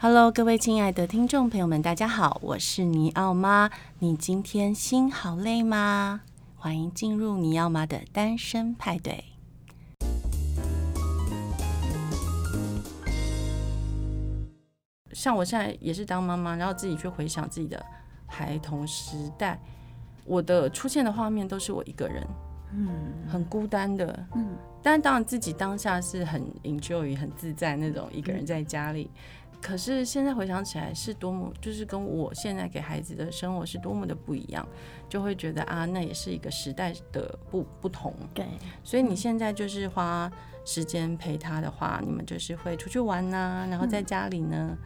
[0.00, 3.68] Hello，各位亲爱的听众朋友们，大家好，我是尼奥妈。
[3.98, 6.20] 你今天心好累吗？
[6.54, 9.24] 欢迎进入尼奥妈的单身派对。
[15.12, 17.84] 像我现在也是当妈妈，然后自己去回想自己的
[18.24, 19.60] 孩童时代，
[20.24, 22.24] 我的出现的画面都是我一个人，
[22.72, 22.88] 嗯，
[23.28, 29.10] 很孤单的，嗯，但当然自己当下是很 enjoy、很自在那种，一个人在家里。
[29.60, 34.66] 可是现在回想起来，是多么就是跟我现在给孩子的生活是多么的不一样，
[35.08, 38.14] 就会觉得啊，那也是一个时代的不不同。
[38.32, 38.46] 对，
[38.84, 40.30] 所以你现在就是花
[40.64, 44.76] 时间陪他的话，你们就是会出去玩呐、啊，然后在家里呢，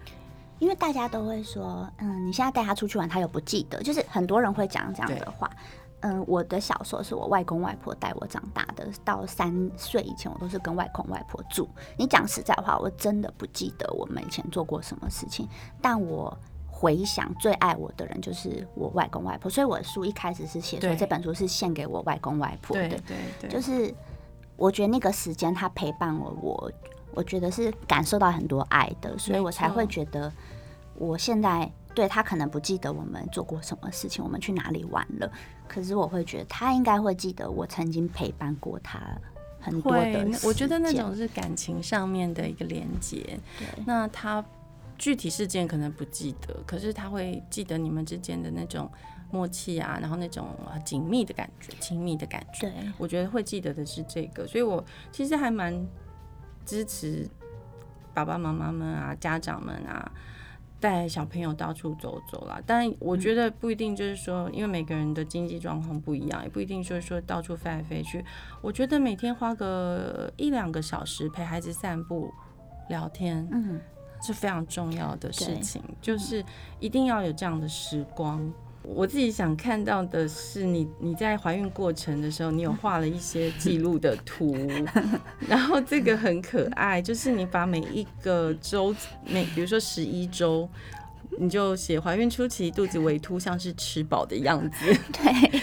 [0.59, 5.51] 因为大家都会说，嗯，你现在带他出去玩，他又不记得，就是很多人会讲这样的话。
[6.03, 11.69] 嗯，我的小时候是我外公外婆带我长大的，到三岁以前我都是跟外公外婆住。
[11.97, 15.49] 你讲实在话，我真的不记得我们以前做过什么事情。
[15.81, 22.89] 但我回想最爱我的人就是我外公外婆，所以我的书一开始是写说这本书是献给我外公外婆的。
[22.89, 23.95] 对对对，就是
[24.57, 26.73] 我觉得那个时间他陪伴了，我
[27.15, 30.33] 我觉得是感受到很多爱的，所以我才会觉得
[30.97, 31.71] 我现在。
[31.95, 35.31] 对，他可能不记得我们做过什么事情，我们去哪里玩了。
[35.69, 39.01] 可是我会觉得他应该会记得我曾经陪伴过他
[39.61, 40.27] 很多的。
[40.45, 43.39] 我觉得那种是感情上面的一个连接。
[43.59, 44.45] 对，那他
[44.99, 48.91] 具体事件可能不记得，可是他会记得你们之间的那种
[49.31, 50.47] 默契啊，然后那种
[50.85, 52.71] 紧密的感觉、亲密的感觉。
[52.71, 55.75] 对，我觉得会记得的是这个，所以我其实还蛮
[56.65, 57.29] 支持
[58.15, 60.11] 爸爸妈妈们啊、家长们啊。
[60.83, 68.25] 带小朋友到处走走啦，但我觉得不一定就是说，因为每个人的经济状况不一样，也不一定就是说到处飞来飞去。
[68.61, 72.35] 我觉得每天花个一两个小时陪孩子散步、
[72.89, 73.81] 聊天，嗯，
[74.21, 76.45] 是非常重要的事情，就是
[76.81, 78.53] 一定要有这样的时光。
[78.85, 84.57] 我自己想看到的是你，你在怀孕过程的时候，你有画了一些记录的图，
[85.49, 88.95] 然后这个很可爱，就是你把每一个周，
[89.25, 90.69] 每比如说十一周，
[91.39, 94.87] 你就写怀孕初期肚子微凸，像是吃饱的样子。
[95.15, 95.61] 对，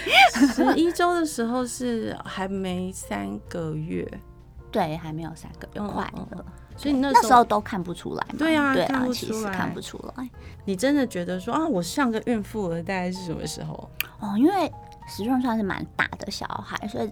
[0.48, 4.08] 十一周的时候是还没三个月，
[4.72, 6.46] 对，还没有三个月，快了。
[6.80, 10.30] 所以你那时，候都看不出来，对啊，对啊，其实看不出来。
[10.64, 13.90] 你真的觉得说啊，我像个孕妇了，大概是什么时候？
[14.22, 14.72] 哦，因为
[15.06, 17.12] 始终算是蛮大的小孩，所以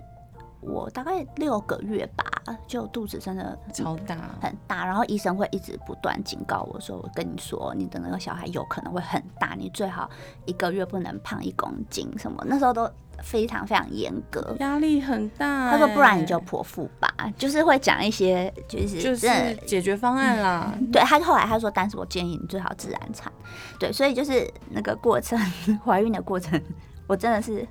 [0.67, 2.25] 我大概六个月吧，
[2.67, 4.85] 就肚子真的超大，很大。
[4.85, 10.09] 然后医生会一直不断警告我说：“我跟你说，你的那个小孩有可能会很大，你最好
[10.45, 12.89] 一个月不能胖一公斤。”什么那时候都。
[13.23, 15.72] 非常非常严格，压力很大。
[15.72, 19.28] 他说：“不然你就剖腹吧。”就是会讲一些，就是就是
[19.66, 20.72] 解决方案啦。
[20.78, 23.34] 嗯、对他后来他说：“但是我建议你最好自然产。”
[23.79, 25.35] 对，所以就是那个过程，
[25.84, 26.61] 怀孕的过程，
[27.07, 27.67] 我真的是。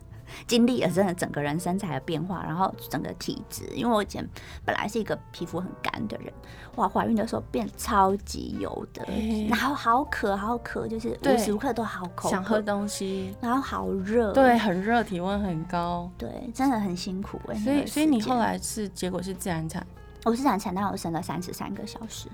[0.46, 4.26] 经历了真的整个人身材的变化，然后整个体质，因为我以前
[4.64, 6.32] 本来是一个皮肤很干的人，
[6.76, 17.60] 哇，怀孕的时候变超级油的，欸、然后好渴好渴，就是无时无刻都好口渴，想喝东西，然后好热，对，很热，体温很高，对，真的很辛苦哎、欸。
[17.60, 19.86] 所以，所以你后来是结果是自然产？
[20.24, 22.28] 我是自然产，但我生了三十三个小时。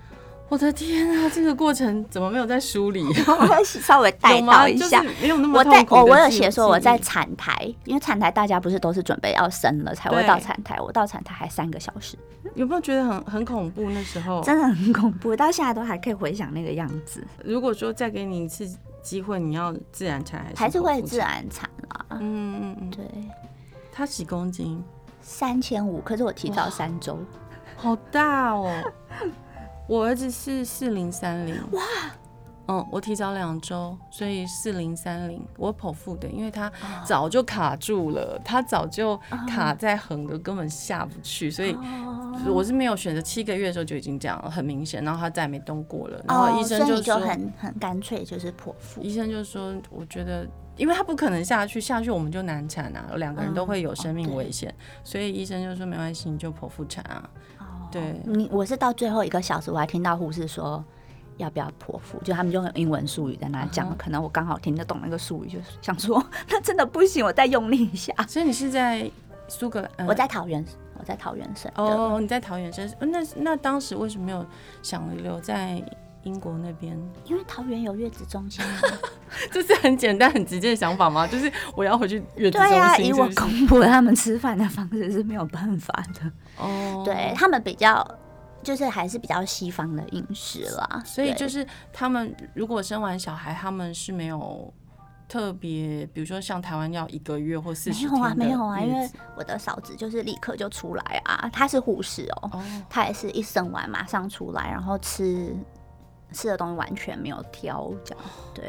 [0.52, 3.02] 我的天啊，这个过程怎么没有在书里？
[3.26, 5.94] 我 稍微带到一下，没有那么痛苦。
[5.94, 12.18] 我我有写说我在产台，因为产台大家不是都是准备要生了才会到产台，我到产台还三个小时。
[12.54, 13.88] 有没有觉得很很恐怖？
[13.88, 17.26] 那时候真的很恐怖，到现在都还可以回想那个样子。
[17.42, 18.70] 如果说再给你一次
[19.00, 20.56] 机会，你要自然产还是？
[20.58, 22.06] 还是会自然产啦。
[22.10, 23.06] 嗯嗯嗯，对。
[23.90, 24.84] 他几公斤？
[25.22, 27.18] 三千五，可是我提早三周，
[27.74, 28.70] 好大哦。
[29.92, 31.54] 我儿子是四零三零。
[31.72, 31.82] 哇，
[32.68, 36.72] 嗯，我提早两周，所以四零三零，我剖腹的，因为他
[37.04, 41.76] 早就卡住了，他早就卡在横的，根本下不去，所以
[42.48, 50.48] 我是没有选择七个月的时候就已经这样了，很明显，然后他再也没动过了，然后医生就说就很很干脆就是剖腹，医生就说我觉得，
[50.78, 54.74] 因为他不可能下去，下去我们就难产啊，两个人都会有生命危险，
[55.04, 57.28] 所以医生就说没关系，你就剖腹产啊。
[57.92, 60.82] 对你，我是到最后一个小时，我还听到护士说
[61.36, 63.96] 要不要剖腹，就他们就用英文术语在那讲，uh huh.
[63.96, 68.12] 可能我刚好听得懂那个术语，就想说 那真的不行，我再用力一下。
[68.26, 69.10] 所以你是在
[69.46, 69.90] 苏格兰？
[69.98, 70.64] 呃、我在桃园，
[70.98, 71.70] 我在桃园生。
[71.76, 74.44] 哦，你在桃园生，那那当时为什么没有
[74.82, 75.82] 想留在？
[76.24, 78.64] 英国那边，因为桃园有月子中心，
[79.50, 81.26] 这是很简单、很直接的想法吗？
[81.26, 82.70] 就是我要回去月子中心。
[82.70, 86.32] 对啊，以我公婆他们吃饭的方式是没有办法的。
[86.58, 88.06] 哦，对他们比较
[88.62, 91.02] 就是还是比较西方的饮食啦。
[91.04, 94.72] 所以就是他们如果生完小孩，他们是没有
[95.28, 98.10] 特别，比如说像台湾要一个月或四十天。
[98.12, 105.56] 没有啊，没有啊，因为我的嫂子就是立刻就出来啊，她是护士喔，哦，她也是一生完马上出来，然后吃
[106.32, 108.24] 吃的东西完全没有挑，这样
[108.54, 108.64] 对。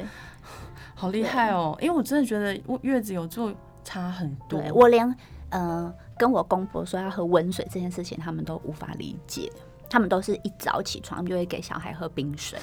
[0.95, 1.75] 好厉害哦！
[1.81, 4.62] 因为我真的觉得月子有做差很多。
[4.62, 5.15] 对，我连
[5.50, 9.51] 呃跟我公婆说要喝温水这件事情，他们都无法理解。
[9.89, 12.57] 他们都是一早起床就会给小孩喝冰水。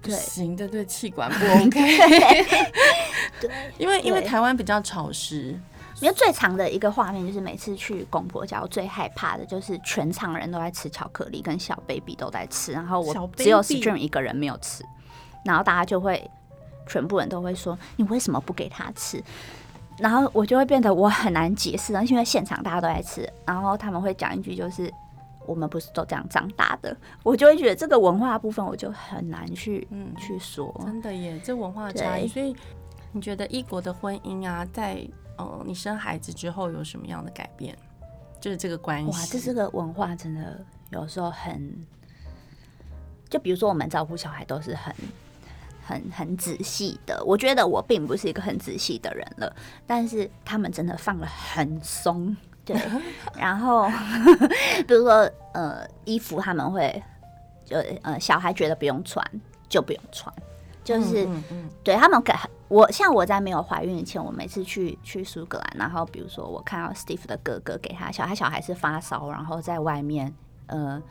[0.00, 1.80] 对，行的，对气管不 OK。
[3.40, 5.58] 对，因为因为台湾比较潮湿。
[6.02, 14.84] 因为最长的一个画面就是每次去公婆家，我最害怕的就是全场人都在吃巧克力，跟小 baby 都在吃，然后我只有 Stream 一个人没有吃，
[15.44, 16.30] 然后大家就会。
[16.84, 19.22] 全部人都会说，你为什么不给他吃？
[19.96, 24.92] 然后我就会变得我很难解释，因为现场大家都在吃，然后他们会讲一句就是
[25.46, 30.74] 我们不是都这样长大的，我就会觉得这个文化部分我就很难去嗯去说。
[30.84, 32.26] 真的耶，这文化差异。
[32.26, 32.54] 所以
[33.12, 35.06] 你觉得异国的婚姻啊，在
[35.44, 37.76] 呃你生孩子之后有什么样的改变？
[38.40, 39.10] 就是这个关系。
[39.10, 41.72] 哇，这是个文化，真的有时候很，
[43.28, 44.94] 就比如说我们照顾小孩都是很。
[45.84, 49.52] 很很仔细的，我觉得我并不是一个很仔细的人了，
[49.84, 52.34] 但是他们真的放了很松，
[52.64, 52.80] 对。
[53.36, 53.90] 然后
[54.86, 57.02] 比如说呃衣服他们会
[57.64, 59.28] 就呃小孩觉得不用穿
[59.68, 60.32] 就不用穿，
[60.84, 62.32] 就是嗯嗯嗯对他们给
[62.72, 70.34] 我像我在没有怀孕以前，我每次去去苏格兰，然后比如说我看到 Steve 的哥哥给他小孩，小孩是发烧，然后在外面
[70.68, 71.02] 呃。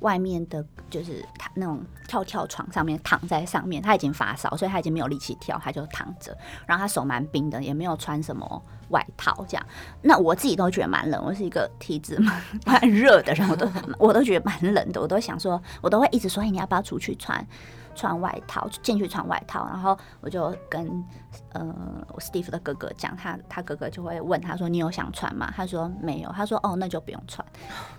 [0.00, 6.36] 外面的就是他那种跳跳床上面躺在上面，他已经发烧，所以他已经没有力气跳，他就躺着。
[6.66, 9.66] 然后他手蛮冰的，也没有穿什么外套，这样。
[10.02, 12.18] 那我自己都觉得蛮冷，我是一个体质
[12.66, 13.66] 蛮 热的人，我都
[13.98, 17.46] 我都觉得蛮冷的，我都想说，我都会一直说，哎你要不要出去穿？
[17.94, 21.04] 穿外套进去穿外套，然后我就跟
[21.52, 21.74] 呃
[22.12, 27.46] 我 Steve 的哥哥讲，他他哥哥就会问他说：“你有想穿吗？”他说：“没有。”他说：“哦，那就不用穿。”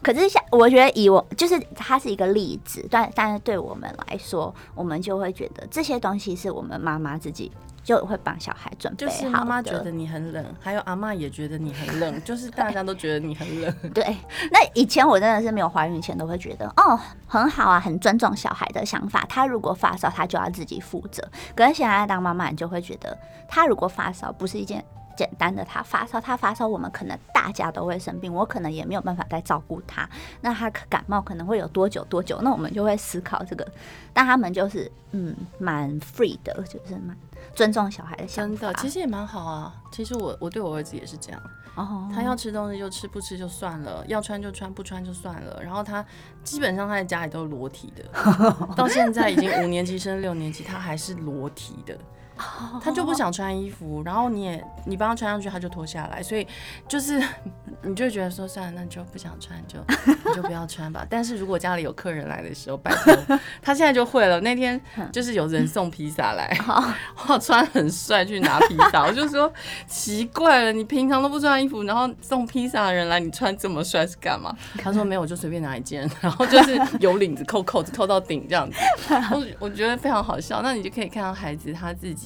[0.03, 7.51] 可是像我觉得以我就是他是一个例子，但但是对我们来说，我们就会觉得这些东西是我们妈妈自己。
[7.85, 9.11] 就会帮小孩准备好。
[9.11, 13.73] 就是妈妈觉得你很冷，还有阿妈也觉得你很冷， 就是大家都觉得你很冷。
[13.93, 14.03] 对，
[14.51, 19.23] 那以前我真的是没有怀孕前都会觉得，哦，很好啊，很尊重小孩的想法。
[19.29, 21.23] 他如果发烧，他就要自己负责。
[21.55, 23.17] 可是现在当妈妈，你就会觉得，
[23.47, 24.83] 他如果发烧，不是一件。
[25.17, 30.05] 简单的，他发烧，他发烧，我们可能大家都会生病，我可能也没有办法再照顾他。
[30.41, 32.37] 那他感冒可能会有多久多久？
[32.41, 33.65] 那我们就会思考这个。
[34.11, 37.15] 但他们就是嗯，蛮 free 的，就是蛮
[37.55, 38.67] 尊重小孩的想法。
[38.67, 39.73] 真的，其实也蛮好啊。
[39.91, 41.41] 其实我我对我儿子也是这样。
[41.75, 42.09] 哦。
[42.13, 45.59] 他要吃东西就吃，不吃就算了；要穿就穿，不穿就算了。
[45.63, 46.05] 然后他
[46.43, 48.03] 基本上他在家里都是裸体的，
[48.75, 51.97] 到现在已经五年级升六年级，他还是裸体的。
[52.81, 56.45] 他就不想穿衣服，然后你也你帮他穿上去，他就脱下来，所以
[56.87, 57.21] 就是
[57.83, 61.05] 你就觉得说算了，那就不想穿就你就不要穿吧。
[61.09, 64.41] 但是如果家里有客人来的时候，拜托 他现在就会了。
[64.41, 64.79] 那天
[65.11, 66.57] 就是有人送披萨来，
[67.27, 69.51] 我穿很帅去拿披萨，我就说
[69.87, 74.53] 奇怪了，你平常都不穿衣服，然后送披萨的人来，你穿这么帅是干嘛？
[74.77, 78.77] 他说没有，我就随便拿一件，然后就是有领子扣扣子扣到顶这样子。
[79.31, 80.61] 我我觉得非常好笑。
[80.61, 82.24] 那你就可以看到孩子他自己。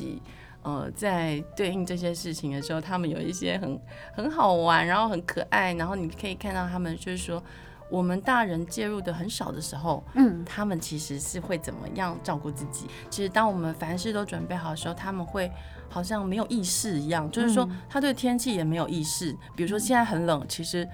[0.62, 3.79] 呃，在对应这些事情的时候，他们有一些很
[4.13, 7.41] 很好玩，然后很可爱，然后你可以看到他们就是说，
[7.89, 12.88] 我们大人介入的很少的时候，嗯，他们其实是会怎么样照顾自己。
[13.10, 15.50] 其实当我们凡事都准备好的时候，他们会
[15.88, 19.34] 好像没有意识一样，就是说他对天气也没有意识。
[19.56, 20.86] 比如说现在很冷，其实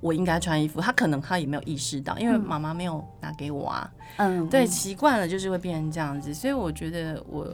[0.00, 3.92] 我应该穿衣服，他可能他也没有意识到，因为妈妈没有拿给我啊。
[4.18, 7.44] 嗯，对，习惯了就是会变成这样子，所以我觉得我。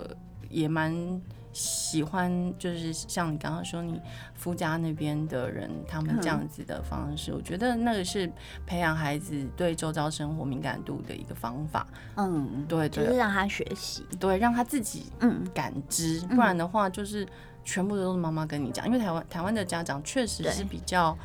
[0.49, 1.21] 也蛮
[1.53, 4.01] 喜欢，就是像你刚刚说，你
[4.35, 8.31] 夫家那边的人他们这样子的方式，嗯，我觉得那个是
[8.65, 11.87] 培养孩子对周遭生活敏感度的一个方法。
[12.17, 15.45] 嗯，对对，就是让他学习，对，让他自己嗯。
[15.53, 17.27] 感知，不然的话就是
[17.65, 21.17] 全部都是妈妈跟你讲，因为台湾台湾的家长确实是比较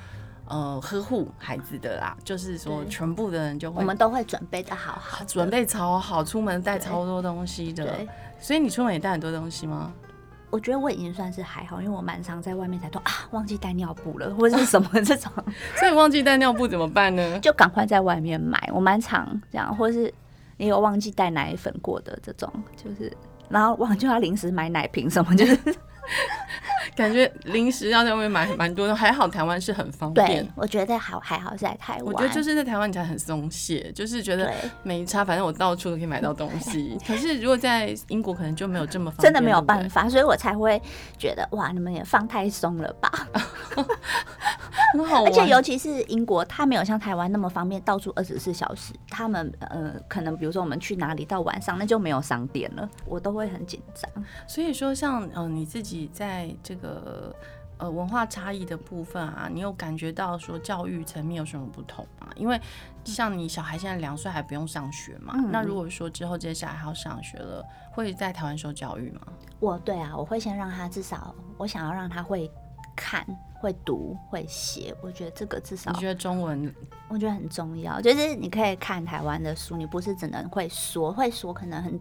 [0.45, 7.99] 呃呵护孩子的啦，就是说全部的人就会，我们都会准备的好好，准备超好，出门带超多东西的。
[8.39, 9.91] 所以你出门也带很多东西吗？
[10.49, 15.31] 我觉得我已经算是还好，因为我蛮常在外面才说啊，忘记带尿布了， 或者是什么 这种。
[15.77, 17.39] 所以忘记带尿布怎么办呢？
[17.39, 18.69] 就赶快在外面买。
[18.71, 20.13] 我蛮常这样，或者是
[20.57, 23.11] 你有忘记带奶粉过的这种，就是
[23.49, 25.55] 然后忘记要临时买奶瓶什么，就是
[26.97, 30.27] 感觉零食要在外面买蛮多的，还好台湾是很方便。
[30.27, 32.05] 对，我觉得好还好是在台湾。
[32.05, 34.51] 我觉得就是在台湾你才很松懈，就是觉得
[34.83, 36.97] 没差，反正我到处都可以买到东西。
[37.07, 40.81] 可是如果在英国，可能就没有这么方便，真的没有办法，所以我才会
[41.17, 43.11] 觉得哇，你们也放太松了吧。
[44.93, 45.25] 很好玩。
[45.25, 48.93] 而且尤其是英国，它没有像台湾那么方便，到处二十四小时。
[49.09, 54.09] 他们呃，可能比如说我们去哪里到晚上，那就没有商店了，我都会很紧张。
[54.47, 56.82] 所以说，像呃你自己在这个
[57.77, 62.27] 呃文化差异的部分啊，你有感觉到说教育层面有什么不同吗？
[62.35, 62.59] 因为
[63.03, 69.21] 像你小孩现在两岁还不用上学嘛，嗯、那如果说之后接下来还要上学了，会在台湾受教育吗？
[69.59, 72.49] 我对啊，我会先让他至少，我想要让他会
[72.95, 73.25] 看。
[73.63, 75.89] 会读会写，我觉得这个至少。
[75.93, 76.75] 你觉得中文？
[77.07, 81.97] 我觉得很重要，就是你可以看台湾的书，你不是只能会说，会说可能很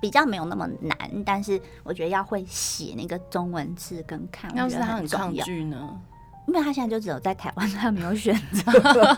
[0.00, 6.00] 比较没有那么难，但是我觉得要会写那个中文字跟看，要是他很抗拒呢？
[6.46, 8.72] 因为他现在就只有在台湾，他没有选择。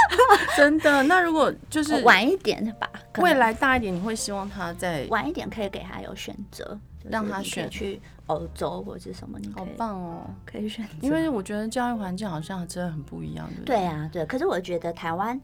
[0.56, 1.02] 真的？
[1.02, 6.78] 那如果就是 晚一点吧，未来大一点，你会希望他在晚一点可以给他有选择。
[7.08, 10.86] 让他选去欧洲或者什么，你好棒哦，可以选。
[11.00, 13.76] 因为我觉得教育环境好像真的很不一样，对不对？
[13.76, 14.26] 对啊，对。
[14.26, 15.40] 可是我觉得台湾，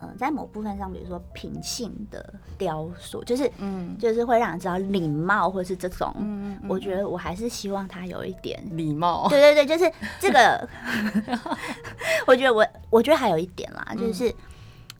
[0.00, 9.28] 呃，在某部分上，比如说品性的雕塑，就是嗯，就是会让人知道礼貌，或是这种，嗯，我觉得我还是希望他有一点礼貌。
[9.28, 10.68] 对对对，就是这个。
[12.26, 14.34] 我觉得我，我觉得还有一点啦，就是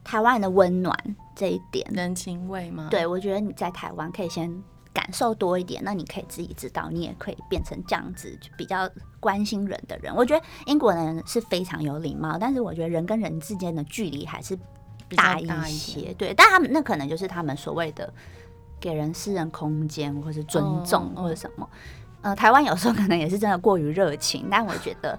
[0.03, 0.97] 台湾人的温暖
[1.35, 2.89] 这一点，人情味吗？
[2.91, 4.63] 对，我觉得你在台湾可以先。
[4.91, 8.91] 感受多一点，那你可以自己知道，你也可以变成这样子比较
[9.21, 10.13] 关心人的人。
[10.13, 14.59] 我觉得英国人是非常有礼貌，但是我觉得人跟人之间的距离还是
[15.17, 16.13] 大一些。
[16.15, 18.13] 对，但他们那可能就是他们所谓的
[18.81, 21.69] 给人私人空间，或是尊重，或者什么。
[22.23, 25.19] 呃，台湾有时候可能也是真的过于热情，但我觉得。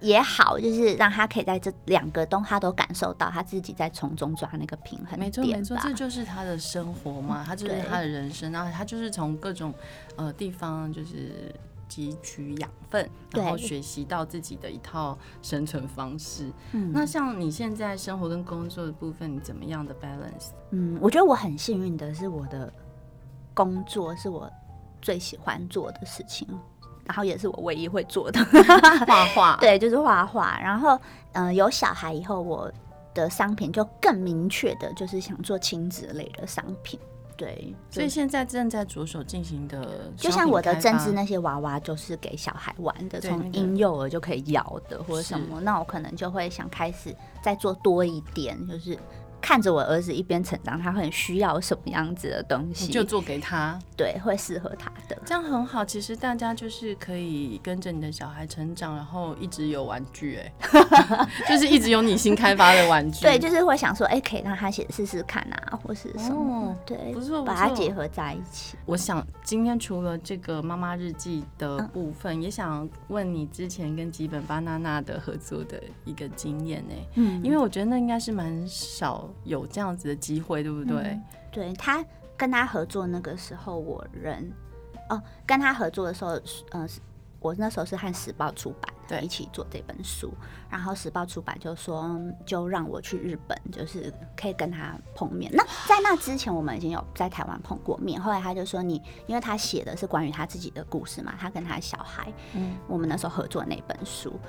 [0.00, 5.20] 也好，就是让他可以在这两个东他都感受到他自己在从中抓那个平衡点。
[5.20, 9.72] 没错没错，这就是他的生活嘛，他就是他的人生，然后他就是从各种
[10.16, 11.54] 呃地方就是
[11.94, 16.50] 汲取养分，然后学习到自己的一套生存方式。
[16.72, 20.48] 嗯，那像你现在生活跟工作的部分，你怎么样的 balance？
[20.70, 22.72] 嗯，我觉得我很幸运的是，我的
[23.54, 24.50] 工作是我
[25.00, 26.48] 最喜欢做的事情。
[27.06, 28.42] 然后也是我唯一会做的
[29.06, 30.58] 画画，对，就是画画。
[30.58, 30.98] 然后，
[31.32, 32.72] 嗯、呃，有小孩以后，我
[33.12, 36.98] 的商品就更明确的，就是想做亲子类的商品。
[37.36, 48.98] 对，所以现在正在着手进行的，就像我的针织那些娃娃，就是给小孩玩的，从婴幼儿就可以摇的或者什么，那我可能就会想开始再做多一点，就是。
[49.44, 55.84] 看着我儿子一边成长，他很需要什么样子的东西，就做给他，对，会适合他的，这样很好。
[55.84, 60.52] 其实大家就是可以跟着你的小孩成长，然后一直有玩具，哎，
[61.46, 63.20] 就是一直有你新开发的玩具。
[63.28, 68.78] 对，就是会想说，哎，可以让他先试试看啊，或是什么，哦、对，把它结合在一起。
[68.86, 79.28] 我想今天除了这个妈妈日记的部分，嗯、也想问你之前跟吉本巴娜娜的合作的一个经验呢，嗯，因为我觉得那应该是蛮少。
[79.42, 80.96] 有这样子的机会，对不对？
[80.96, 82.04] 嗯、对他
[82.36, 84.52] 跟他合作那个时候，我人
[85.10, 86.36] 哦，跟他合作的时候，
[86.70, 86.88] 嗯、呃，
[87.40, 90.32] 我那时候是和时报出版对一起做这本书，
[90.70, 95.52] 然后时报出版就说就让我去日本，就是可以跟他碰面。
[95.54, 98.18] 那在那之前，我们已经有在台湾碰过面。
[98.18, 104.40] 后来他就说你，因为他写的是关于他自己的故事嘛，他跟他小孩，嗯，我们那时候合作那本书。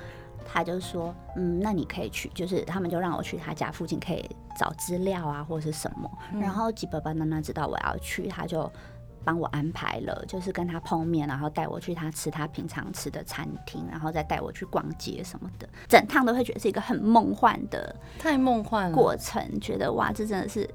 [0.48, 4.24] 他就说，嗯，那你可以去，就是他们就让我去他家附近，可以
[4.56, 6.10] 找资料啊，或者是什么。
[6.32, 8.70] 嗯、然后吉爸爸妈妈知道我要去，他就
[9.24, 15.68] 帮我安排了，就是跟他碰面，然后带我去他吃他平常吃的餐厅，然后再带我去逛街什么的。
[15.88, 19.60] 整趟都会觉得是一个很梦幻的，太梦幻了过程。
[19.60, 20.68] 觉得哇，这真的是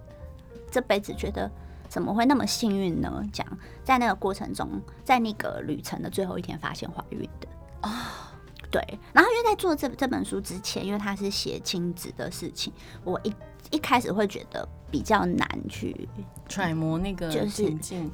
[0.70, 1.50] 这辈子觉得
[1.88, 3.24] 怎么会那么幸运呢？
[3.32, 3.48] 讲
[3.86, 4.70] 在那个过程中，
[5.06, 7.48] 在那个旅程的最后一天发现怀孕的
[7.82, 7.90] 啊。
[7.90, 8.31] 哦
[8.72, 8.82] 对，
[9.13, 12.72] 然后因为在做这这本书之前，因为他是写亲子的事情，
[13.04, 13.34] 我一
[13.70, 16.08] 一开始会觉得比较难去
[16.48, 17.70] 揣摩那个就是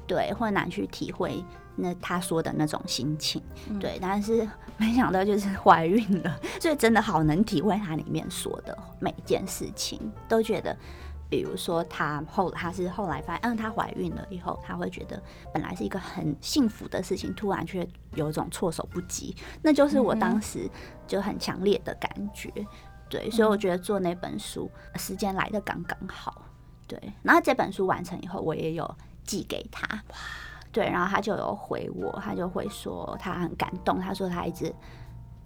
[0.07, 1.43] 对，或难去体会
[1.75, 3.41] 那他说的那种心情。
[3.69, 4.47] 嗯、对，但是
[4.77, 10.75] 没想到就是怀孕了， 所以真的好能体会他里面说的每件事情，都觉得。
[11.29, 15.21] 比如说，她后她是后来发现，嗯，她怀孕了以后，她会觉得
[15.53, 20.69] 本来是一个很幸福的事情，突然却有一种措手不及，那就是我当时
[21.05, 22.51] 就很强烈的感觉。
[23.09, 26.41] 对，所以我觉得做那本书时间来的刚刚好。
[26.87, 29.85] 对，然后这本书完成以后，我也有寄给她。
[30.09, 30.15] 哇，
[30.71, 34.73] 对，然后他就有回我，他就会说他很感动，他说他一直。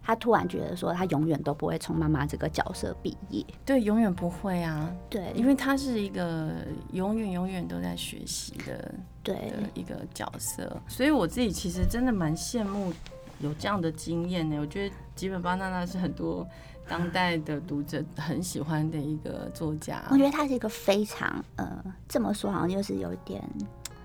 [0.03, 3.45] 他突然觉得说，他永远都不会从妈妈这个角色毕业。
[3.63, 4.91] 对，永远不会啊。
[5.09, 6.55] 对，因为他是一个
[6.91, 10.75] 永远永远都在学习的，对的一个角色。
[10.87, 12.91] 所以我自己其实真的蛮羡慕
[13.39, 14.59] 有这样的经验的。
[14.59, 16.47] 我觉得吉本巴娜娜是很多
[16.87, 20.03] 当代的读者很喜欢的一个作家。
[20.09, 23.39] 我觉得他是一个非常呃，这么说好像就是有一点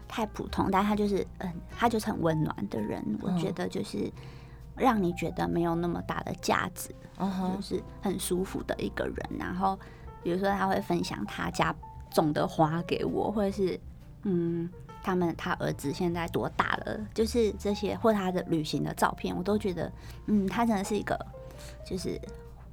[0.06, 3.02] 太普通，但他就是嗯，他就是很温暖的人。
[3.22, 4.12] 我觉得就是。
[4.76, 7.56] 让你觉得没有那么大的价值，uh huh.
[7.56, 9.16] 就是很舒服的一个人。
[9.38, 9.78] 然后，
[10.22, 11.74] 比如说他会分享他家
[12.10, 13.78] 种的花给我，或者是
[14.22, 14.68] 嗯，
[15.02, 19.90] 他们他儿子现在多大了，就是这些或他的旅行的照片，我都觉得
[20.26, 21.18] 嗯，他真的是一个
[21.84, 22.20] 就是。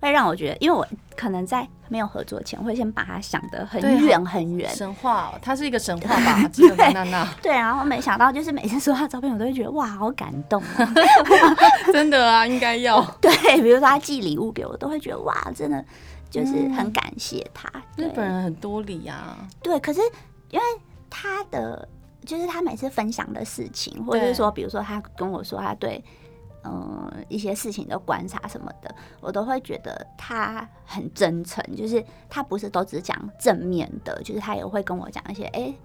[0.03, 6.45] 会让我觉得，因为我可能在没有合作前，会先把它想得很远很远，神话、哦，它是一个神话吧？
[6.51, 10.93] 吉本芭娜娜， 对，然后没想到，就是每次收到照片，我都会觉得哇，好感动、啊，
[11.93, 13.31] 真的啊，应该要对。
[13.62, 15.83] 比如说他寄礼物给我，都会觉得哇，真的
[16.29, 17.72] 就是很感谢他。
[17.95, 20.01] 日本人很多礼啊，对，可是
[20.50, 20.65] 因为
[21.10, 21.88] 他的
[22.25, 26.03] 就是他每次分享的事情，或者是说，比如说他跟我说他对。
[26.65, 35.77] 嗯，一些事情的观察什么的，我都会觉得他很真诚，就是他不是都只讲正面的，就是他也会跟我讲一些，哎、欸，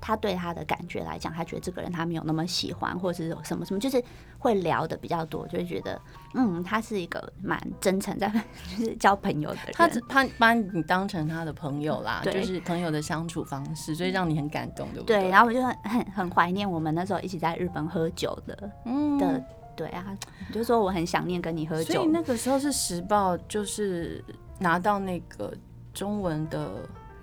[0.00, 4.02] 他对他的感觉来讲，他觉得这个人他没有那么喜欢，或者是什么什么，就是
[4.38, 6.00] 会聊的比较多，就会觉得，
[6.34, 8.28] 嗯，他是一个蛮真诚，在
[8.76, 15.20] 就是交朋友的人，他他把你当成他的朋友啦，就是朋友的相处方式，所以让你很感动，对不对？
[15.20, 19.42] 对，然后我就很很很怀念我们那时候一起在日本喝酒的，嗯的。
[19.80, 20.04] 对啊，
[20.46, 21.94] 你就说我很想念跟你喝酒。
[21.94, 24.22] 所以那个时候是时报，就是
[24.58, 25.54] 拿到那个
[25.94, 26.70] 中文的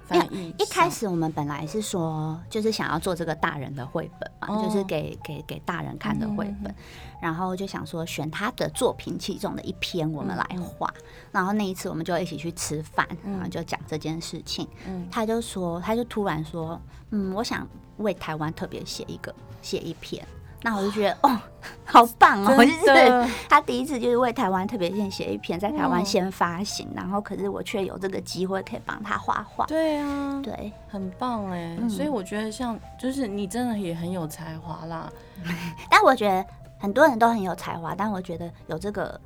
[0.07, 0.49] 翻译。
[0.57, 6.73] 一开始我们本来是说，就是想要做这个大人的绘本嘛，哦、就是给给给大人看的绘本。
[7.21, 10.91] 然后就想说选他的作品其中的一篇我们来画。
[11.31, 14.67] 然后那一次我们就一起去吃饭，然后就讲这件事情。
[14.87, 20.25] 嗯、他就说，他就突然说，嗯，我想为台湾特别写一个写一篇。
[20.63, 21.39] 那我就觉得哦，
[21.85, 22.57] 好棒哦！
[22.65, 29.65] 就是他第一次就是为台湾特别先写一篇，在台湾先发行，然后可是我却有这个机会可以帮他画画。
[29.65, 31.77] 对啊，对，很棒哎！
[31.89, 35.11] 所以我觉得像就是你真的也很有才华啦。
[35.89, 36.45] 但我觉得
[36.79, 39.19] 很多人都很有才华，但我觉得有这个。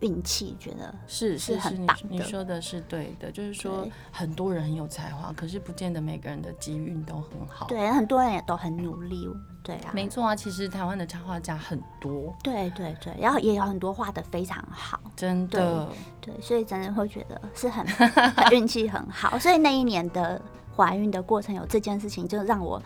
[0.00, 7.66] 运气觉得是是很棒，你说的是对的，就是说很多人很有才华，可是不见得每个人的机运都很好。
[7.66, 9.28] 对，很多人也都很努力，
[9.62, 10.36] 对啊，没错啊。
[10.36, 15.88] 其实台湾的插画家很多，对对对，然后也有很多画的非常好，真的
[16.20, 17.86] 对，对，所以真的会觉得是很
[18.50, 19.38] 运气很好。
[19.38, 20.40] 所以那一年的
[20.76, 22.82] 怀孕的过程有这件事情，就让我。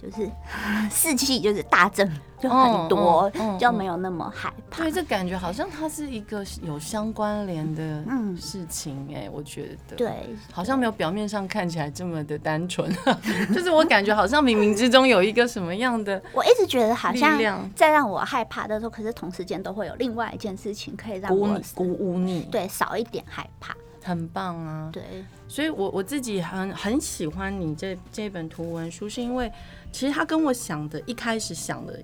[0.00, 0.30] 就是
[0.90, 2.08] 士气就是大增，
[2.40, 4.84] 就很多，嗯嗯、就没有那么害怕。
[4.84, 8.04] 对，这感觉好像它是一个有相关联的
[8.40, 10.12] 事情哎，我觉得对，
[10.52, 12.88] 好像没有表面上看起来这么的单纯。
[13.52, 17.38] 就是我感觉好像冥冥之中有一个什么样的， 我一直觉得好像
[17.74, 23.74] 在让我害怕的时候，可是同时间都会有另外一件事情可以让我鼓舞你，对，少一点害怕。
[24.08, 25.02] 很棒啊，对，
[25.46, 29.52] 所以我我自己很很喜欢你这这本图文书，是因为
[29.92, 32.02] 其实它跟我想的一开始想的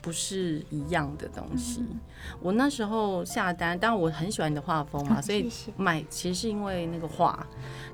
[0.00, 1.80] 不是一样的东西。
[1.80, 2.00] 嗯、
[2.40, 7.46] 我那时候下单，当然我很喜欢你的画风嘛， 所以买其实是因为那个画。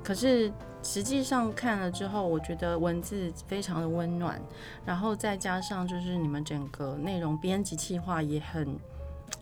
[0.05, 0.53] 可是
[0.85, 4.41] 实际上看了之后，我觉得文字非常的温暖，
[4.87, 8.79] 然后再加上就是你们整个内容编辑企划也很。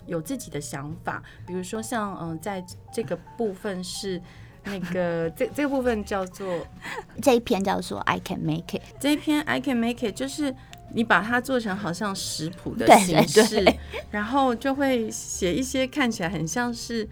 [0.06, 4.20] 有自己的想法，比如说像嗯、呃，在这个部分是
[4.64, 6.66] 那个 这这个部分叫做
[7.22, 10.54] 这一篇叫做 I can make it，这一篇 I can make it 就是
[10.92, 13.64] 你把它做成好像食谱的形式，对。
[13.64, 17.08] 对对，然后就会写一些看起来很像是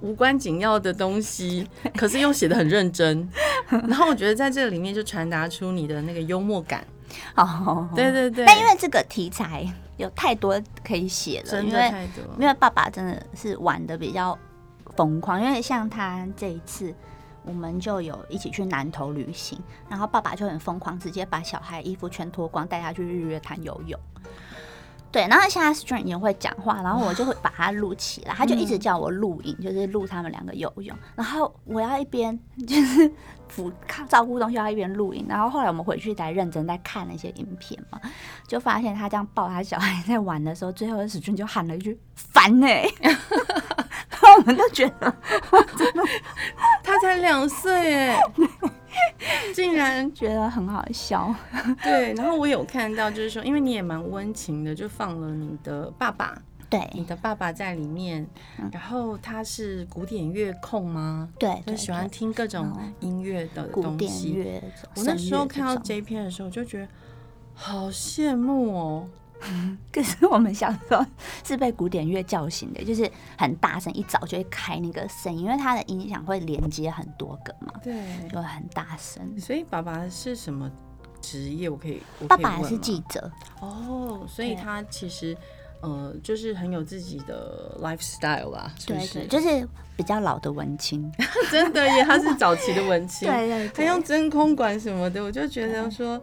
[0.00, 3.28] 无关紧要的东西，可是又写的很认真，
[3.68, 6.84] 然后我觉得在这个里面就传达出你的那个幽默感。
[7.36, 9.70] 哦，对对对，但因为这个题材。
[9.96, 11.62] 有太多可以写了。
[11.62, 14.38] 因为因为爸爸真的是玩的比较
[14.96, 16.94] 疯狂，因为像他这一次，
[17.44, 23.98] 我们就有一起去南头旅行，然后爸爸就很疯狂，直接把小孩衣服全脱光，带他去日月潭游泳。
[25.12, 33.12] 对，然后现在 String 也会讲话，然后我就会把它录起来，他就一直叫我录影，就是录他们两个游泳，然后我要一边 就是
[33.46, 38.00] 辅看照顾东西，要一边录影，然后后来我们回去才认真在看那些影片嘛，
[38.48, 43.14] 就发现他这样抱他小孩在玩的时候，最后 String 就喊了一句“烦哎 ”，然
[44.18, 45.14] 后我们都觉得
[45.76, 46.02] 真的，
[46.82, 48.18] 他才两岁哎。
[49.54, 51.34] 竟然觉得很好笑。
[51.82, 58.26] 对，然后我有看到，就是说，因为你也蛮温情的，就放了你的爸爸，对，你的爸爸在里面，
[58.72, 61.28] 然后他是古典乐控吗？
[61.38, 64.32] 对，就喜欢听各种音乐的东西。
[64.32, 64.62] 古典乐，
[64.96, 66.88] 我那时候看到这一篇的时候，就觉得
[67.54, 69.08] 好羡慕哦。
[69.92, 71.04] 可是我们小时候
[71.44, 77.94] 是被古典乐叫醒的，就是很大声，一早就会开那个声音，因为它的音响会连接很多个嘛，对，
[78.28, 79.38] 就很大声。
[79.38, 80.70] 所以爸爸是什么
[81.20, 81.68] 职业？
[81.68, 85.36] 我可以，我可以爸爸是记者哦，所以他其实
[85.80, 89.14] 呃，就是很有自己的 lifestyle 啦，是不是？
[89.14, 91.12] 对对，就是比较老的文青，
[91.50, 96.22] 真的耶，他是早期的文青， 对，对对，他用真空管什么的，我就觉得说。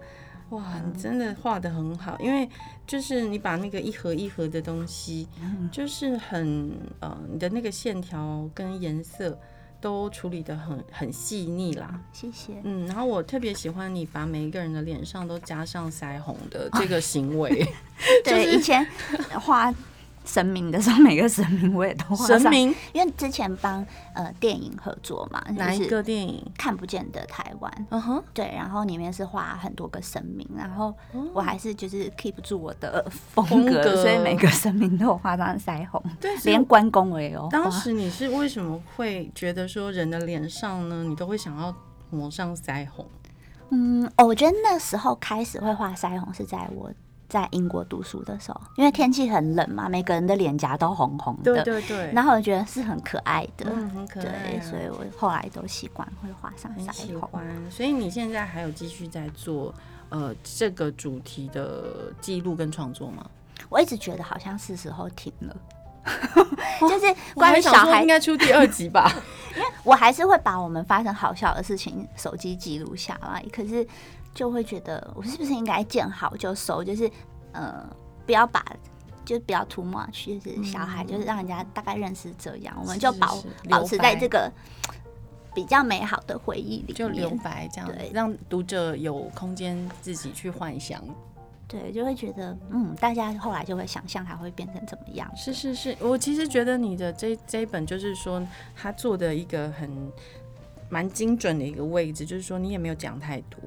[0.49, 2.49] 哇，你真的画的很好，因为
[2.87, 5.27] 就是你把那个一盒一盒的东西，
[5.71, 9.37] 就是很呃，你的那个线条跟颜色
[9.79, 11.99] 都处理的很很细腻啦。
[12.11, 12.53] 谢谢。
[12.63, 17.65] 嗯，然后我特别喜欢你把每一个人的脸上都加上腮红的这个行为。
[18.25, 18.85] 对， 以前
[19.39, 19.73] 画。
[20.25, 22.39] 神明的时候，每个神明我也都画上。
[22.39, 26.45] 神明，因为之前帮呃电影合作嘛，哪一个电影？
[26.57, 27.87] 看不见的台湾。
[27.89, 30.93] 嗯哼，对，然后里面是画很多个神明，然后
[31.33, 33.03] 我还是就是 keep 住我的
[33.33, 36.01] 风格，所以每个神明都有画上腮红。
[36.19, 37.47] 对，连关公我也有。
[37.49, 41.75] 当时你是为什么会觉得说人的脸上呢，你都会想要
[42.09, 43.05] 抹上腮红？
[43.71, 46.91] 嗯，我觉得那时候开始会画腮红是在我。
[47.29, 52.11] 在英国读书的时候，因为天气很冷嘛，每个人的脸颊都红红的，对对对。
[52.11, 54.41] 然后我觉得是很可爱的，嗯，很可爱啊。
[54.45, 56.93] 对，所以我后来都习惯会画上腮红。
[56.93, 57.71] 喜欢。
[57.71, 59.71] 所以你现在还有继续在做
[60.09, 63.23] 呃这个主题的记录跟创作吗？
[63.69, 65.55] 我一直觉得好像是时候停了，
[66.81, 69.11] 就是关于小孩应该出第二集吧，
[69.55, 73.87] 因为我还是会把我们发生好笑的事情手机记录下来，可是。
[74.33, 77.09] 就会觉得我是不是应该见好就收，就是
[77.51, 77.85] 呃，
[78.25, 78.63] 不要把，
[79.25, 83.37] 就是不要 too much，就是小孩，就是让人家大概认识这样，嗯、我们就保
[83.69, 84.51] 保持在这个
[85.53, 91.03] 比较美好的回忆里，就留白这样，对，让读者有空间自己去幻想。
[91.67, 95.31] 对，就会觉得嗯，大家后来就会想象它会变成怎么样。
[95.35, 98.41] 是是是，我其实觉得你的这这一本就是说，
[98.75, 100.11] 他做的一个很
[100.89, 103.59] 蛮精准的一个位置，就是说你也没有讲太多。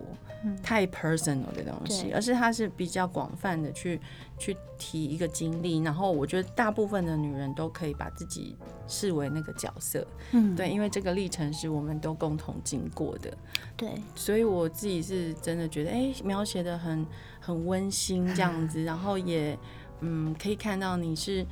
[0.60, 4.00] 太 personal 的东西，而是它是比较广泛的去
[4.36, 8.56] 去提一个经历，然后我觉得大部分的女人都可以把自己
[8.88, 13.32] 视为那个角色，嗯，对，因为这个历程是我们都共同经过的，
[13.76, 17.06] 对，所以我自己是真的觉得，哎、欸，描写的很
[17.38, 19.56] 很温馨这样子，然后也
[20.00, 21.46] 嗯，可以看到你是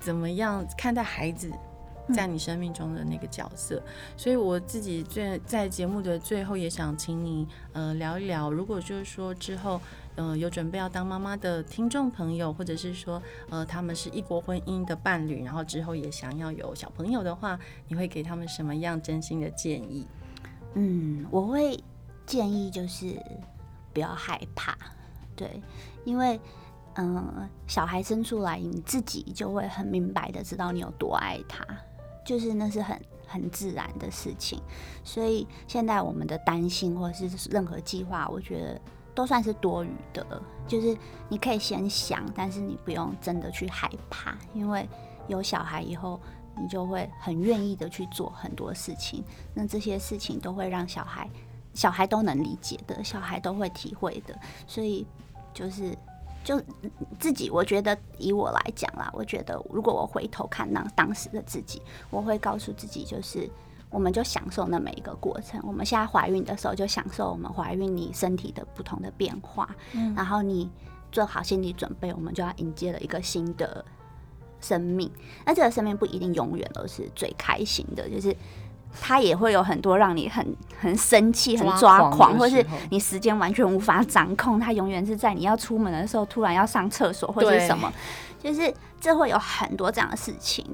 [0.00, 1.52] 怎么样看待孩子。
[2.12, 3.82] 在你生命中的那个角色，
[4.16, 9.80] 所以我自己最在节目的最后也想请你呃聊一聊，如果就是说之后
[10.16, 20.06] 呃有准备要当妈妈的听众朋友，或者是说呃他们是异国婚姻的伴侣，然后之后也想要有小朋友的话，你会给他们什么样真心的建议？
[20.74, 21.82] 嗯，我会
[22.26, 23.16] 建议就是
[23.94, 24.76] 不要害怕，
[25.34, 25.62] 对，
[26.04, 26.38] 因为
[26.96, 31.64] 嗯、呃、小孩生出来，你自己就会很明白的知道你有多爱他。
[32.24, 34.60] 就是那是很很自然的事情，
[35.04, 38.80] 所以现在我们的担心或者是任何计划，我觉得
[39.14, 40.42] 都算是多余的。
[40.66, 40.96] 就是
[41.28, 44.88] 你可以先想，但是你不用真的去害怕，因为
[45.28, 46.18] 有小孩以后，
[46.56, 49.22] 你就会很愿意的去做很多事情。
[49.52, 51.28] 那这些事情都会让小孩，
[51.74, 54.38] 小孩都能理解的，小孩都会体会的。
[54.66, 55.06] 所以
[55.52, 55.96] 就是。
[56.44, 56.62] 就
[57.18, 61.80] 自己，我觉得以我来讲啦，我觉得如果我回头看那当时的自己，
[62.10, 63.50] 我会告诉自己，就是
[63.88, 65.58] 我们就享受那每一个过程。
[65.64, 70.70] 我们现在怀孕的时候，就享受我们怀孕你身体的不同的变化，嗯，然后你
[71.10, 73.84] 做好心理准备，我们就要迎接了一个新的
[74.60, 75.10] 生命。
[75.46, 78.36] 那这个生命不一定永远都是最开心的，就是。
[79.00, 84.58] 他也会有很多让你很很生气、很抓狂，或是你时间完全无法掌控。
[84.58, 87.92] 它永远是在你要出门的时候，突然要上厕所或者什么，
[88.42, 90.64] 就是这会有很多这样的事情。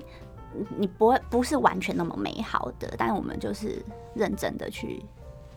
[0.77, 3.81] 你不会不是完全那么美好的，但我们就是
[4.15, 5.01] 认真的去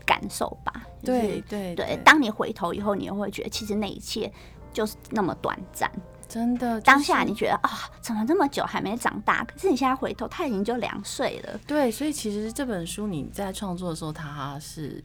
[0.06, 0.71] 感受吧。
[1.02, 4.32] 就是、对对对，当你回头以后，你又会觉得其实那一切
[4.71, 5.91] 就是那么短暂。
[6.34, 9.43] 真的，当下你觉得啊、哦，怎么这么久还没长大？
[9.43, 11.60] 可是你现在回头，他已经就两岁了。
[11.67, 15.04] 对，所以其实这本书你在创作的时候，他是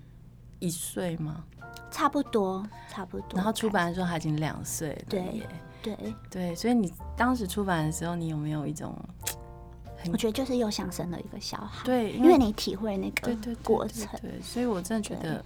[0.59, 1.45] 一岁吗？
[1.91, 3.37] 差不多，差不多。
[3.37, 5.05] 然后出版的时候，他已经两岁了。
[5.11, 5.43] 对，
[5.83, 6.55] 对，对。
[6.55, 8.99] 所以你当时出版的时候，你有没有一种？
[10.11, 11.85] 我觉得就是又想生了一个小孩。
[11.85, 14.09] 对，因为你体会那个过程。
[14.23, 15.45] 对，所以我真的觉得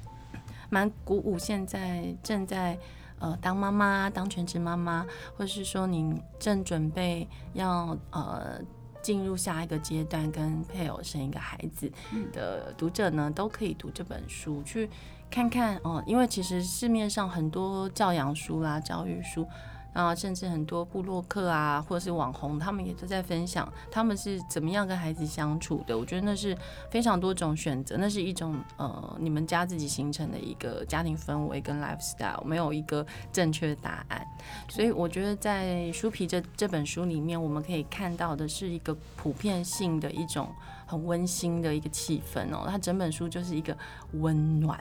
[0.70, 2.78] 蛮鼓舞现在正在
[3.22, 5.06] 呃当妈妈、当全职妈妈，
[5.36, 8.60] 或是说你正准备要呃
[9.00, 11.90] 进入下一个阶段，跟配偶生一个孩子
[12.32, 14.90] 的读者呢，都可以读这本书去
[15.30, 16.02] 看看哦。
[16.06, 19.46] 因为其实市面上很多教养书啦、教育书。
[19.92, 25.96] 啊，甚至很多部落客啊，或者是网红，他们也都在分享他们是怎么样跟孩子相处的。
[25.96, 26.56] 我觉得那是
[26.90, 34.26] 非常多种选择，那是一种呃，你们家自己形成的一个家庭氛围跟 lifestyle，没有一个正确的答案。
[34.68, 40.48] 所以我觉得在书皮这这本书里面，我们可以看到的是一个普遍性的一种。
[40.92, 43.74] 很温馨的一个气氛哦，它整本书就是一个
[44.20, 44.78] 温暖，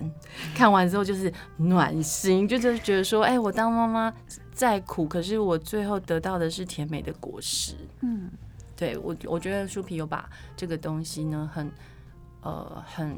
[0.54, 4.14] 看完之后就是暖心，就就是觉得说，哎，我当妈妈
[4.54, 7.76] 再苦，可是我最后得到的是甜美的果实。
[8.02, 8.30] 嗯，
[8.76, 11.72] 对我，我觉得书皮有把这个东西呢，很
[12.42, 13.18] 呃很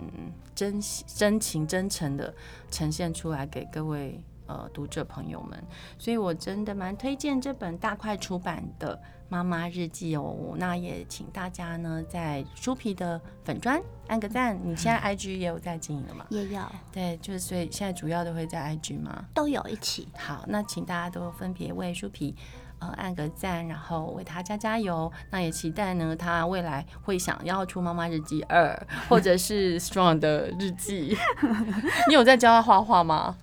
[0.53, 2.31] 真真情真诚的
[2.69, 5.63] 呈现出来给各位呃读者朋友们，
[5.97, 9.01] 所以我真的蛮推荐这本大块出版的。
[9.33, 14.55] 妈妈日记哦，那也请大家呢在书皮的粉砖按个赞。
[14.63, 16.23] 你现在 IG 也有在经营了吗？
[16.29, 16.61] 也有。
[16.91, 19.25] 对，就是所以现在主要都会在 IG 吗？
[19.33, 20.07] 都有一起。
[20.15, 22.35] 好，那请大家都分别为书皮
[22.77, 25.11] 呃按个赞，然后为他加加油。
[25.31, 28.71] 那也期待呢，他未来会想要出《妈妈日记二》，
[29.09, 31.17] 或者是 Strong 的日记。
[32.07, 33.35] 你有在教他画画吗？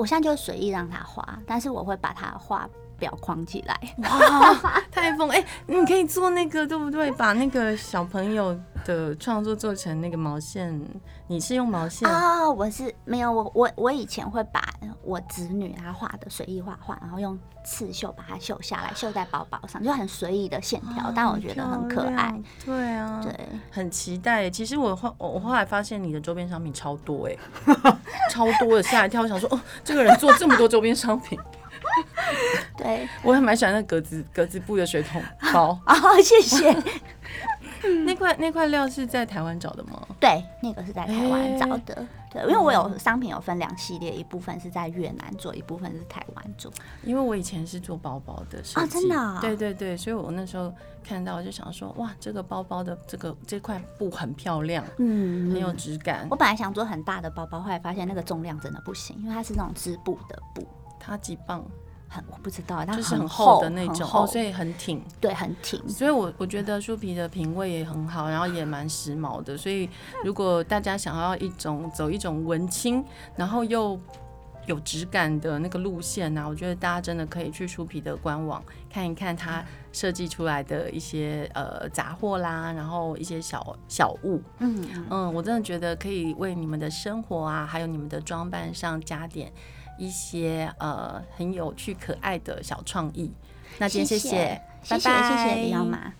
[0.00, 2.68] 我现在就随意让他画，但是我会把他画。
[3.00, 4.54] 表框起来，哇，
[4.90, 5.30] 太疯！
[5.30, 7.10] 哎、你可以做那个，对不对？
[7.12, 8.54] 把那个小朋友
[8.84, 10.80] 的创作做成那个毛线，
[11.26, 12.52] 你是用毛线啊、哦？
[12.52, 14.62] 我是没有，我我我以前会把
[15.02, 22.40] 我侄女她画的随意画画，然后用刺绣把它绣下来，绣在包包上，就很随意的线条、哦，但我觉得很可爱。
[22.64, 23.34] 对啊，对，
[23.70, 24.48] 很期待。
[24.50, 27.36] 其实我后我后来发现你的周边商品超多哎，
[28.30, 31.38] 超多的，吓一跳，我想说哦，这个人做这么多周边商品。
[32.76, 35.20] 对，我还蛮喜欢那格子格子布的水桶
[35.52, 36.72] 包啊、 哦，谢谢。
[38.04, 40.06] 那块那块料是在台湾找的吗？
[40.20, 41.94] 对，那个是在台湾找的。
[41.94, 46.70] 欸、对，因为我有商品有分两系列，一部分是在越南做，一部分是台湾做。
[47.02, 49.38] 因为我以前是做包包的设计，啊，真的、哦？
[49.40, 56.26] 对对对，所以我那时候看到我就想说，哇，这个包包的这个这块布很漂亮，嗯，很有质感。
[56.30, 60.66] 我本来想做很大的包包，后来发现那个重量真的不行，因为它是那种织布的布。
[60.98, 61.64] 它几磅？
[62.12, 65.00] 很我不知道，它就是很厚的那种，厚，所以很挺。
[65.20, 65.88] 对，很挺。
[65.88, 69.56] 所以我我觉得书皮的品味也很好，然后也蛮时髦的。
[69.56, 69.88] 所以
[70.24, 73.04] 如果大家想要一种走一种文青，
[73.36, 73.96] 然后又
[74.66, 78.60] 有质感的那个路线呢，啊，我觉得大家真的可以去书皮的官网
[78.92, 84.42] 看一看它设计出来的一些呃杂货啦，然后一些小小物。
[84.58, 89.52] 嗯嗯，我真的觉得可以为你们的生活啊，还有你们的装扮上加点。
[90.00, 93.30] 一些呃很有趣可爱的小创意，
[93.78, 96.10] 那今天谢谢，拜拜谢谢李奥玛。